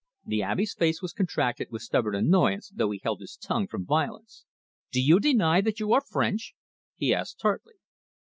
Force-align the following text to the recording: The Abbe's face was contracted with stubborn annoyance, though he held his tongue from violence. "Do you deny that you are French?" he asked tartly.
The 0.25 0.41
Abbe's 0.41 0.73
face 0.73 0.99
was 1.03 1.13
contracted 1.13 1.67
with 1.69 1.83
stubborn 1.83 2.15
annoyance, 2.15 2.71
though 2.73 2.89
he 2.89 2.99
held 3.03 3.21
his 3.21 3.37
tongue 3.37 3.67
from 3.67 3.85
violence. 3.85 4.45
"Do 4.91 4.99
you 4.99 5.19
deny 5.19 5.61
that 5.61 5.79
you 5.79 5.93
are 5.93 6.01
French?" 6.01 6.55
he 6.95 7.13
asked 7.13 7.39
tartly. 7.39 7.75